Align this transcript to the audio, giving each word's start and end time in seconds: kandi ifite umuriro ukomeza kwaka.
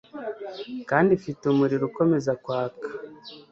kandi 0.89 1.09
ifite 1.17 1.41
umuriro 1.47 1.83
ukomeza 1.89 2.31
kwaka. 2.43 2.85